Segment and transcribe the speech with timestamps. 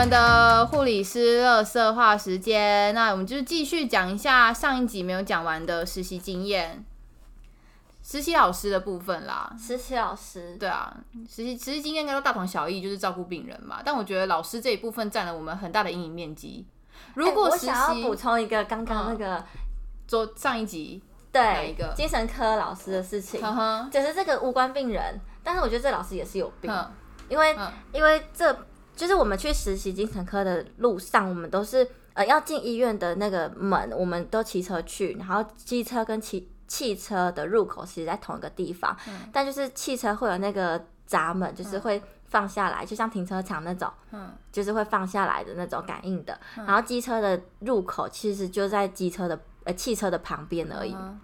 [0.00, 2.94] 们的护理师乐色化时间。
[2.94, 6.82] 那我们就继续讲一下上一集没有讲完的实习经验，
[8.02, 9.54] 实习老师的部分啦。
[9.58, 10.96] 实习老师，对啊，
[11.28, 13.82] 实习实习经验应该都大同小异，就是照顾病人嘛。
[13.84, 16.66] 但我觉得老师这一部分占了我们很大的阴影面积。
[17.12, 19.44] 如果我想要补充一个刚刚那个、
[20.08, 23.38] 做上一集对一个精神科老师的事情，
[23.90, 26.90] 就是这个无关病人，但是我觉得这老师也是有病，嗯
[27.28, 28.52] 因为、嗯因为这
[29.00, 38.94] 就是我们去实习精神科的路上，我们都是呃要进医院的那个门，我们都骑车去，然后机车跟骑汽车的入口其实在同一个地方，
[39.32, 44.30] 但就是汽车会有那个闸门，就是会放下来，就像停车场那种，嗯。
[44.52, 46.38] 就是会放下来的那种感应的。
[46.54, 50.92] 然后机车的入口其实就在机车的呃汽车的旁边而已。
[50.92, 51.18] 嗯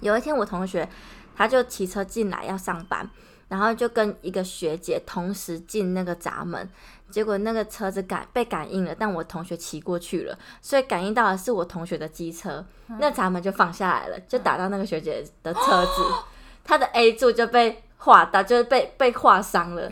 [0.00, 0.88] 有一天我同学
[1.34, 3.10] 他就骑车进来要上班，
[3.48, 6.68] 然后就跟一个学姐同时进那个闸门，
[7.10, 12.64] 结果那个车子感被感应了，但我同学骑过去了，所以感应到的是我同学的机车，
[13.00, 16.02] 那闸门就放下来了，就打到那个学姐的车子，
[16.62, 19.90] 她的 A 柱就被划到，就是被被划伤了。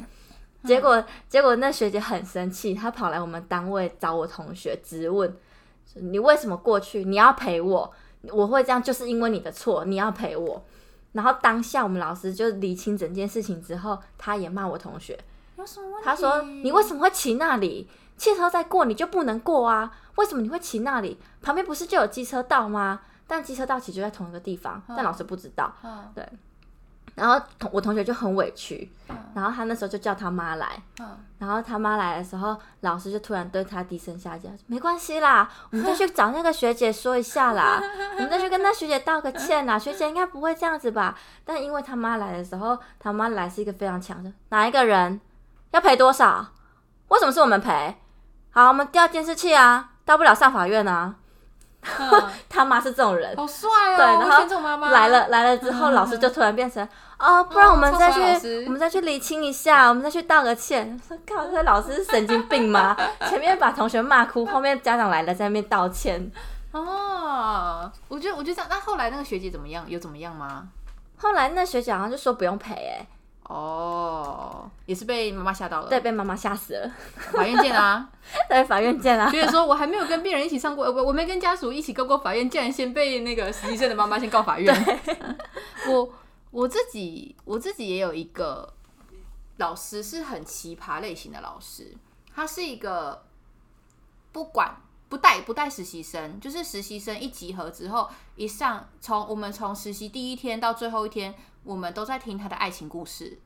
[0.65, 5.35] 结果，结果那学姐很生气，她跑来我们单位找我同学，质问
[5.95, 7.05] 你为什么过去？
[7.05, 7.91] 你要赔我，
[8.31, 10.63] 我会这样就是因为你的错，你要赔我。
[11.17, 15.19] 然后当下我们老师就理清整件事情之后，他也骂我同学，
[15.57, 16.05] 有什么问题？
[16.05, 17.89] 他说你为什么会骑那里？
[18.19, 19.91] 汽车在过你就不能过啊？
[20.17, 21.19] 为什么你会骑那里？
[21.41, 23.01] 旁边不是就有机车道吗？
[23.27, 25.75] 但机车道其实就在同一个地方，但老师不知道。
[25.83, 26.13] 嗯
[27.17, 28.89] 然后同我同学就很委屈，
[29.35, 37.81] 然后他那时候就叫他妈来，嗯然后他妈来的时候，老师就突然对他低声下气，没关系啦，我们再去找那个学姐说一下啦，
[38.17, 41.19] 我们再去跟那学姐道个歉啦，学姐应该不会这样子吧？
[41.45, 45.21] 但因为他妈来的时候，他妈来是一个非常强的，哪一个人
[45.73, 46.47] 要赔多少？
[47.09, 47.97] 为什么是我们赔？
[48.51, 51.15] 好，我们调监视器啊，到不了上法院啊。
[51.99, 53.97] 嗯 他妈是这种人，好帅哦！
[53.97, 56.87] 对，然后来了来了之后，老师就突然变成
[57.19, 61.01] 哦，不然我们再去我们再去理清一下，我们再去道个歉。
[61.07, 62.97] 说靠，这老师是神经病吗？
[63.29, 66.31] 前面把同学骂哭，后面家长来了在那边道歉。
[66.73, 68.67] 哦，我觉得我觉得这样。
[68.69, 69.85] 那后来那个学姐怎么样？
[69.89, 70.65] 有怎么样吗？
[71.19, 73.07] 后来那学姐好像就说不用赔，哎，
[73.49, 75.89] 哦，也是被妈妈吓到了。
[75.89, 76.91] 对，，被妈妈吓死了。
[77.33, 78.09] 法院见啊！
[78.51, 79.31] 对，法院见啊。
[79.31, 84.75] 觉得说我还没有跟病人一起上过，呃我我没跟家属一起告过法院，竟然先被那个实习生的妈妈先告法院。
[85.89, 86.13] 我
[86.51, 88.73] 我自己我自己也有一个
[89.59, 91.95] 老师是很奇葩类型的老师，
[92.35, 93.23] 他是一个
[94.33, 94.75] 不管
[95.09, 103.39] 不带不带实习生，就是实习生一集合之后一上，从我们从实习第一天到最后一天，我们都在听他的爱情故事。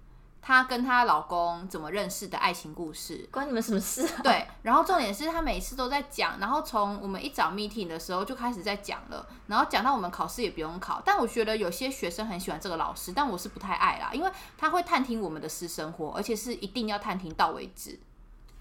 [0.42, 4.22] 她跟她老公怎么认识的爱情故事，关你们什么事、啊？
[4.24, 11.02] 对，然后重点是他每次都在讲，然后从我们一早 meeting 的时候就开始在讲了，然后讲到我们考试也不用考。
[11.04, 18.00] 但我觉得有些学生很喜欢这个老师，但我是不太爱啦，因为他会探听我们的私生活，而且是一定要探听到为止。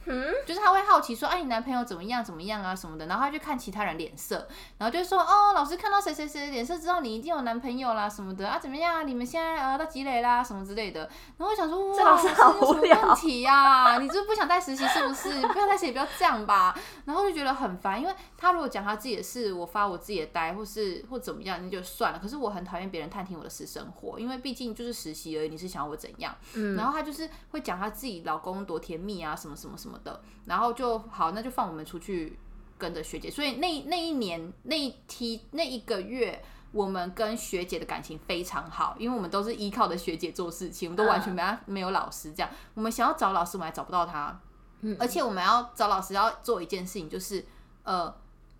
[0.10, 4.48] 嗯，就是他会好奇说，哎、你男朋友怎么样怎么样啊什么的，然后他就看其他人脸色，
[4.78, 9.04] 然后就说，哦，老师看到谁谁谁的脸色，知道你一定有男朋友啦什么的啊，怎么样啊？
[9.04, 11.02] 你们现在呃到积累啦什么之类的。
[11.38, 15.30] 然后我想说，哇，这老师好无聊 问题呀、你是不是不想带实习是不是？
[15.48, 16.76] 不要带实习，不要这样吧。
[17.06, 22.20] 然后就觉得很烦，因为他如果讲他自己的事，我发我自己的呆，或是或怎么样，那就算了。
[22.20, 26.36] 可是我很讨厌别人探听我的私生活，因为毕竟就是实习而已，你是想要我怎样？
[26.56, 32.38] 嗯然后他就是会讲他自己老公多甜蜜啊，什么什么什么的，然后就好，那就放我们出去
[32.78, 33.30] 跟着学姐。
[33.30, 42.50] 所以那那一年那一梯那一个月，我们跟学姐的感情非常好，因为我们都是依靠的学姐做事情，我们都完全没他没有老师这样。
[42.74, 44.40] 我们想要找老师，我们还找不到他，
[44.82, 47.46] 嗯而且我们要找老师要做一件事情，就是
[47.84, 48.14] 呃，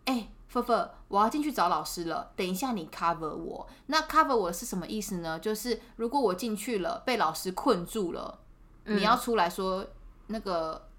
[0.06, 2.32] 哎、菲菲，我要进去找老师了。
[2.36, 3.68] 等一下你 cover 我。
[3.88, 5.40] 那 cover 我是什么意思呢？
[5.40, 8.40] 就是如果我进去了，被老师困住了，
[8.86, 9.86] 你要出来说
[10.28, 10.90] 那个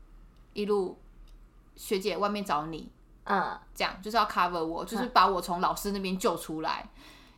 [0.52, 0.98] 一路
[1.76, 2.90] 学姐外面找你，
[3.24, 6.88] 嗯，这样就是要 cover 我，就是把我从老师那边救出来。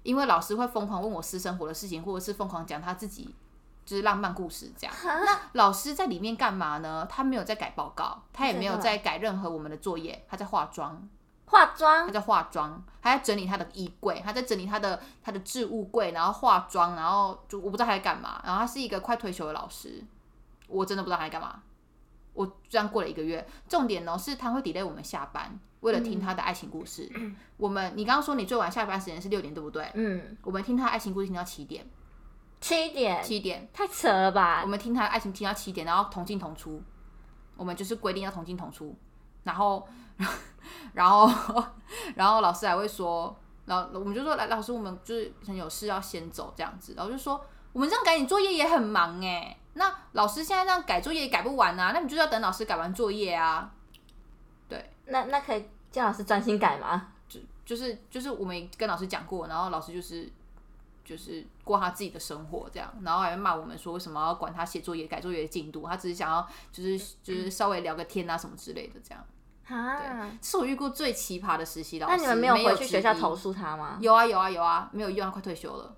[0.03, 3.33] 因为老师会疯狂问我私生活的事情，或者是疯狂讲他自己
[3.85, 4.93] 就是浪漫故事这样。
[5.05, 7.07] 那老师在里面干嘛呢？
[7.09, 11.09] 他没有在改报告，他也没有在改任何我们的作业，他在化妆。
[11.47, 18.41] 化妆他在化妆，他在整理他的衣柜，他在整理他的他的置物柜，然后化妆，然后就我不知道他在干嘛。
[18.43, 20.03] 然后他是一个快退休的老师，
[20.67, 21.63] 我真的不知道他在干嘛。
[22.35, 27.11] 我这样过了一个月，重点呢是他会 delay 我们下班，为了听他的爱情故事。
[27.57, 29.91] 我们你刚刚说你最晚下班时间是六点，对不对？
[29.95, 31.87] 嗯，我们听他的爱情故事听到七点，
[32.61, 34.63] 七点，七点，太扯了吧。
[34.63, 34.67] 我？
[34.67, 36.83] 们听他爱情听到七点，然后同进同出，
[37.57, 38.97] 我们就是规定要同进同出，
[39.43, 39.87] 然后
[40.95, 41.29] 然后
[42.17, 43.37] 然后老师还会说，
[43.67, 53.73] 然后我们就说来，老师我们就是很有事要先走这样子，然后就说我们这样赶你作业也很忙哎，那老师现在这样改作业也改不完啊，那你就是要等老师改完作业啊，
[54.69, 57.09] 对那那可以叫老师专心改吗？
[57.29, 60.31] 就就是就是我们跟老师讲过，然后老师就是
[61.05, 69.25] 就是过他自己的生活这样，然后还骂我们说为什么要管他写作业、改作业的进度，他只是想要就是就是稍微聊个天啊什么之类的这样。
[69.69, 72.15] 啊，这是我遇过最奇葩的实习老师。
[72.15, 73.35] 那你们没有回去学校投？
[73.35, 73.97] 诉他吗？
[74.01, 75.97] 有啊有啊有啊，没有用，他快退休了。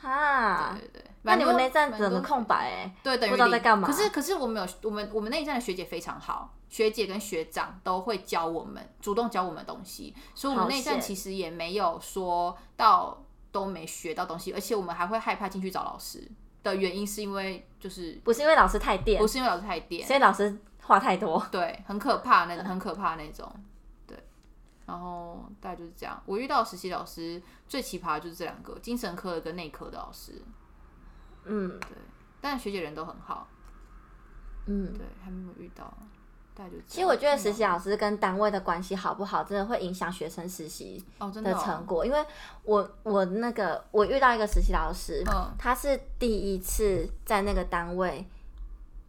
[0.00, 16.26] 哈，对对对，那你们那蛮多站整个空白哎，对，等于不知道在零干嘛可是可是我们有我们我们那一站的学姐非常好，学姐跟学长都会教我们，主动教我们东西，所以我们好那一站其实也没有说到都没学到东西，而且我们还会害怕进去找老师
[16.62, 21.46] 的原因是因为就是不是因为老师太电不，是因为老师太电，所以老师话太多。
[21.50, 23.60] 对，很可怕那很可怕那种，对。
[24.90, 26.20] 然后大概就是这样。
[26.26, 30.42] 我遇到的实习老师最奇葩的就是这两个，精神科的跟内科的老师，
[31.44, 31.96] 嗯对。
[32.40, 33.46] 但学姐人都很好，
[34.66, 35.92] 嗯，对，还没有遇到，
[36.54, 36.82] 大概就是。
[36.88, 42.04] 其实我觉得实习老师跟单位的关系好不好，真的会影响学生实习的成果。
[42.04, 42.26] 因为
[42.64, 48.26] 我我那个我遇到一个实习老师，嗯他是第一次在那个单位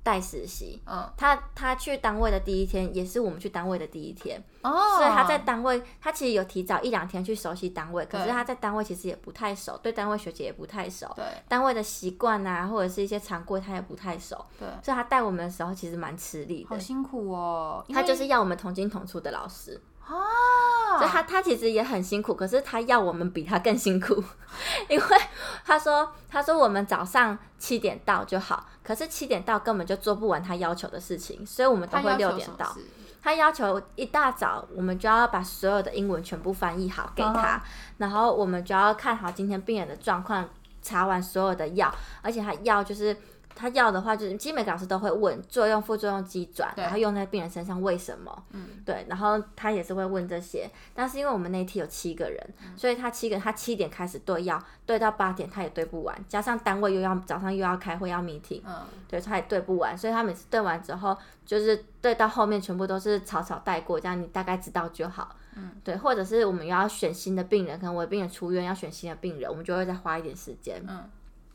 [0.04, 0.82] 带实习。
[0.86, 1.10] 嗯。
[1.18, 11.26] 他他去单位的第一天，也是我们去单位的第一天，哦，所以他在单位，他其实有提早一两天去熟悉单位，可是他在单位其实也不太熟，对单位学姐也不太熟，对。
[11.48, 16.70] 单位的习惯啊，或者是一些常规他也不太熟，对，所以他带我们的时候其实蛮吃力的。
[16.70, 24.24] 好辛苦哦，他就是要我们同进同出的老师，啊，所以他他其实也很辛苦，可是他要我们比他更辛苦，
[24.90, 25.18] 因为
[25.66, 32.76] 他说他说我们早上七点到就好，可是七点到根本就做不完他要求的事情，所以我们都会六点到。
[33.22, 37.62] 他要求一大早我们就要把所有的英文全部翻译好给他嗯
[37.98, 40.50] 然后我们就要看好今天病人的状况，
[40.82, 43.16] 查完所有的药，而且他药就是。
[43.56, 48.44] 他要的话，就是基本每个老师都会问作用、副作用机转，然后用在病人身上为什么？
[48.52, 65.36] 嗯，对，然后他也是会问这些，但是因为我们那一梯有七个人，所以他七个他七点开始对药，对到八点他也对不完，加上单位又要早上又要开会要 meeting，嗯，对，他也对不完，所以他每次对完之后，就是对到后面全部都是草草带过，这样你大概知道就好。
[65.56, 70.82] 嗯，对，或者是我们要选新的病人，可能我的病人出院要选新的病人，我们就会再花一点时间。
[70.88, 71.10] 嗯，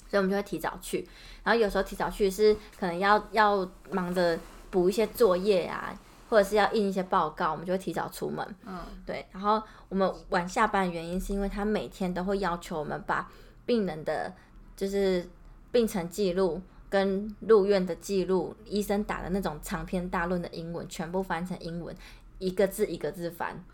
[0.09, 1.07] 所以我们就会提早去，
[1.43, 4.39] 然后有时候提早去是可能要要忙着
[4.71, 5.99] 补一些作业啊，
[6.29, 8.47] 或者是要印一些报告，我们就会提早出门。
[8.65, 13.31] 嗯，对，然后我们晚下班的原因是因为他每天都会要求我们把
[13.65, 14.33] 病人的
[14.77, 15.29] 就是
[15.73, 21.95] 病程记录跟入院的记录，医生打的那种长篇大论的英文，全部翻成英文，
[22.39, 23.65] 一个字一个字翻。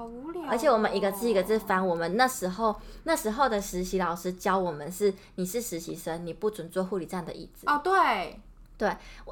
[0.00, 1.86] 好无聊哦、而且我们一个字一个字翻。
[1.86, 2.74] 我们那时候
[3.04, 8.40] 那时候的实习老师教我们是：你是实习生，你不准坐护理站的椅子，哦，对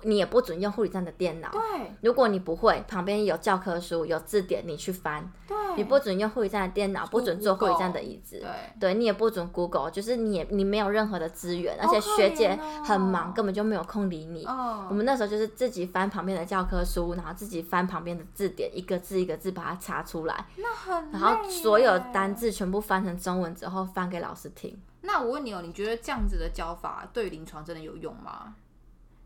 [0.03, 1.51] 你也不准用护理站的电脑。
[1.51, 1.61] 对
[2.03, 5.31] 如果你不会，旁边有教科书、有字典，你去翻。
[5.47, 8.39] 对，你不准用护理站的电脑，不准坐护理站的椅子。
[8.41, 8.49] 对
[8.81, 14.45] 对你也不准 Google，就是你也你没有任何的资源，而且学姐很忙，根本就没有空理你。
[14.45, 24.79] 哦我哦，们那时候就是自己翻旁边的教科书，然后自己翻旁边的字典，一个字一个字把它查出来，那很然后所有单字全部翻成中文之后翻给老师听。
[25.03, 28.55] 那我问你哦，你觉得这样子的教法对临床真的有用吗？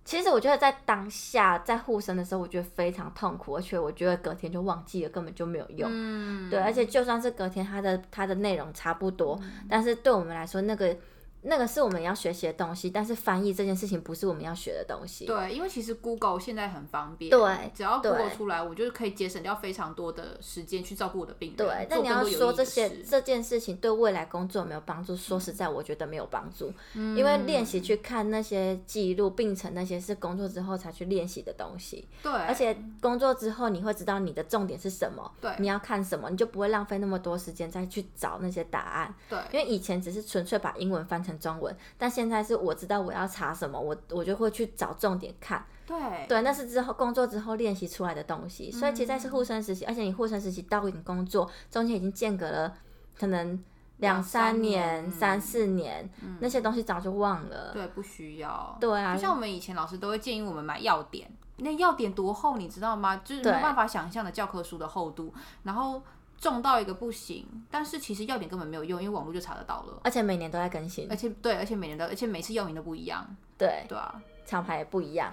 [0.04, 5.88] 其实我觉得在当下在护生的时候，我觉得非常痛苦，而且我觉得隔天就忘记了，根本就没有用。
[5.92, 10.96] 嗯，对，而且就算是隔天它的它的内容差不多，嗯但是对我们来说，那个
[11.42, 15.26] 那个是我们要学习的东西，但是翻译这件事情不是我们要学的东西。
[15.26, 21.56] 对，因为其实 Google 现在很方便，对只要对 Google 出来，我就是可以节省掉非常多的时间去照顾我的病人。
[21.56, 25.16] 对，那你要说这些这件事情对未来工作有没有帮助？
[25.16, 39.14] 说实在，我觉得没有帮助，嗯因为练习去看那些记录、病程那些是工作之后才去练习的东西，对，而且工作之后你会知道你的重点是什么，对你要看什么，你就不会浪费那么多时间再去找那些答案。
[39.28, 45.64] 对因为以前只是纯粹把英文翻成中文，但现在是我知道我要查什么，我我就会去找重点看。
[45.84, 48.70] 对对，那是之后工作之后练习出来的东西。
[48.70, 52.72] 所以其实在是护生实习，而且你护生实习到你工作中间已经间隔了
[53.18, 53.62] 可能
[53.98, 56.08] 两两三三年年、三四年，
[56.40, 57.72] 那些东西早就忘了。
[57.72, 58.76] 对，不需要。
[58.80, 63.16] 对啊就，像我们以前老师都会建议我们买要点，那要点多厚你知道吗？
[63.16, 65.34] 就是没有办法想象的教科书的厚度。
[65.64, 66.02] 然后
[66.38, 70.00] 重到一个不行，但是其实药典根本没有用，因为网络就查得到了。
[70.04, 73.24] 而且每年都在更新而，且对，而且每年都，而且每次药名都不一样，
[73.56, 74.20] 对，对啊。
[74.44, 75.32] 厂牌也不一样。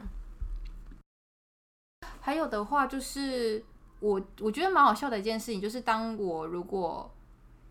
[2.22, 3.64] 还有的话就是
[4.00, 7.12] 我我觉得蛮好笑的一件事情，就是当我如果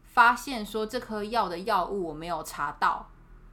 [0.02, 3.08] 发现说这颗药的药物我没有查到，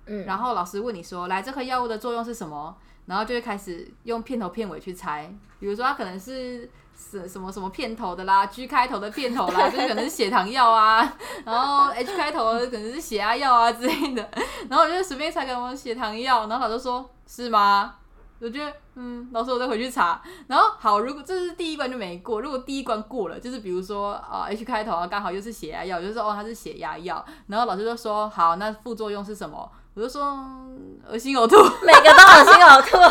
[0.08, 2.76] 嗯，然后老师问你说，来这颗药物的作用是什么？
[3.06, 11.14] 然后就会开始用片头片尾去猜，比如说它可能是什什么什么片头的啦，G 开头的片头啦， 就是可能是血糖药啊，
[11.46, 14.28] 然后 H 开头的可能是血压药啊之类的，
[14.70, 17.96] 然后我就随便猜个什么血糖药，然后老师说是吗？
[18.42, 29.72] 我觉得嗯，老师我再回去查，然后好，如果这是第一关就没过，如果第一关过了，就是比如说啊、H 开头啊，刚好又是血压药，我就说哦它是血压药，然后老师就说好，那副作用是什么？
[29.94, 31.56] 我就说嗯恶心呕吐。
[31.86, 32.98] 每个都恶心呕吐。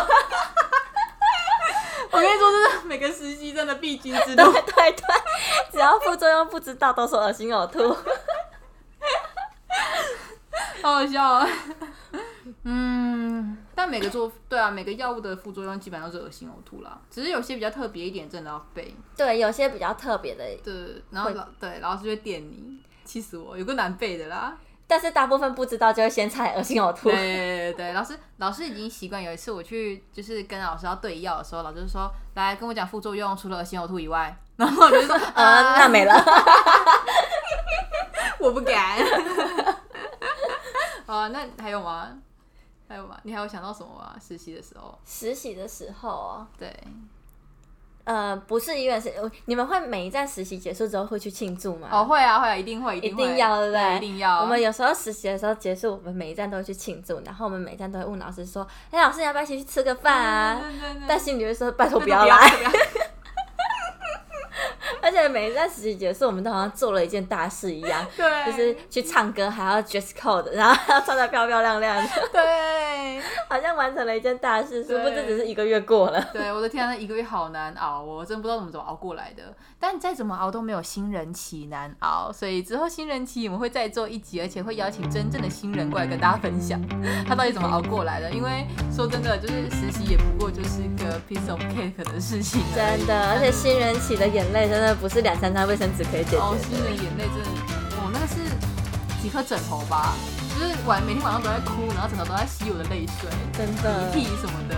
[2.11, 3.34] 我跟你说，就是每个实
[3.65, 4.51] 的必经之对路。
[4.51, 5.03] 对对，
[5.71, 7.95] 只要副作用不知道，都说恶心呕吐。
[10.81, 11.47] 好好笑啊！
[12.63, 18.95] 嗯，但每个做对啊，每个药物的副作用基本上都是恶心呕吐啦，只是有些比较特别一点，真的要背。
[19.17, 24.55] 对，有些比较特别的，对，然后老对老师就会电你，气死我，有个难背的啦。
[24.87, 27.15] 但是大部分不知道就会先猜恶心呕吐 对。
[27.15, 29.21] 对对，老师老师已经习惯。
[29.21, 36.13] 有一次我去就是跟老师要对药的时候，老师就说来跟我讲副作用，除了恶心呕吐以外，然后我就说呃，那没了。
[38.39, 38.99] 我不敢。
[41.07, 42.09] 啊，那还有吗？
[42.87, 43.17] 还有吗？
[43.23, 44.15] 你还有想到什么吗？
[44.21, 46.71] 实习的时候，实习的时候，对，
[48.05, 51.89] 呃，不是医院是，呃你们会每一站实习结束之后会去庆祝吗？
[51.91, 54.41] 哦，会啊，会啊，一定会，一定会一定要对不对一定要。
[54.41, 60.61] 我们有时候实习的时候结束，我们每一站都会去庆祝，然后我们每一站都会问老师说：“哎、老师，你要不要一起去吃个饭啊？”
[61.07, 62.37] 但心里会说：“拜托不不要来。
[65.21, 76.29] 且每一段实习结束，我们都好像做了一件大事一样， 对，就是去唱歌，还要 dress code，然后还要穿的漂漂亮亮的， 对好像完成了一件大事，殊不知只是一个月过了。
[76.33, 79.43] 对，我的天啊，那一个月好难熬哦，我真不知道怎么怎么熬过来的。
[79.79, 86.81] 但再怎么熬都没有新人期难熬，所以之后新人期我们会再做一集，而且会邀请真正的新人过来跟大家分享
[87.27, 88.31] 他到底怎么熬过来的。
[88.31, 96.63] 因为说真的，就是实习也不过就是个 piece of cake 的事情，真的，而且新人期的眼泪真的不是两三张卫生纸可以解决哦，的。
[96.63, 98.35] 新人眼泪真的，哦，那个是
[99.21, 100.13] 几颗枕头吧，
[100.53, 103.29] 就是晚每天晚上都在哭，然后枕头都在吸我的泪水。
[103.53, 104.75] 真的鼻涕什么的。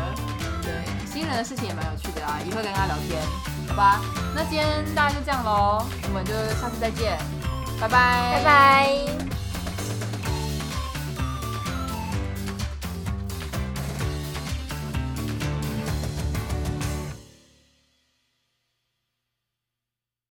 [0.62, 0.72] 对，
[1.12, 3.22] 新人的事情也蛮有趣的啦，也会跟他聊天，
[3.69, 4.01] 好吧？
[4.36, 7.17] 那今天大家就这样喽，我们就下次再见，
[7.79, 9.37] 拜拜，拜拜。